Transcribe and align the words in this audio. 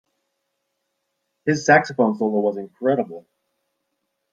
His 1.45 1.63
saxophone 1.63 2.15
solo 2.17 2.39
was 2.39 2.57
incredible. 2.57 3.27